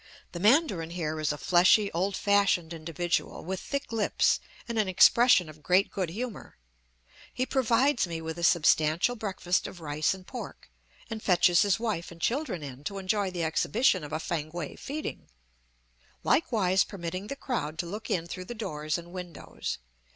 The 0.31 0.39
mandarin 0.39 0.89
here 0.89 1.19
is 1.19 1.31
a 1.31 1.37
fleshy, 1.37 1.91
old 1.91 2.15
fashioned 2.15 2.73
individual, 2.73 3.45
with 3.45 3.59
thick 3.59 3.91
lips 3.91 4.39
and 4.67 4.79
an 4.79 4.87
expression 4.87 5.47
of 5.47 5.61
great 5.61 5.91
good 5.91 6.09
humor. 6.09 6.57
He 7.31 7.45
provides 7.45 8.07
me 8.07 8.19
with 8.19 8.39
a 8.39 8.43
substantial 8.43 9.15
breakfast 9.15 9.67
of 9.67 9.79
rice 9.79 10.15
and 10.15 10.25
pork, 10.25 10.71
and 11.11 11.21
fetches 11.21 11.61
his 11.61 11.79
wife 11.79 12.09
and 12.11 12.19
children 12.19 12.63
in 12.63 12.83
to 12.85 12.97
enjoy 12.97 13.29
the 13.29 13.43
exhibition 13.43 14.03
of 14.03 14.11
a 14.11 14.19
Fankwae 14.19 14.75
feeding, 14.75 15.27
likewise 16.23 16.83
permitting 16.83 17.27
the 17.27 17.35
crowd 17.35 17.77
to 17.77 17.85
look 17.85 18.09
in 18.09 18.25
through 18.25 18.45
the 18.45 18.55
doors 18.55 18.97
and 18.97 19.11
windows. 19.13 19.77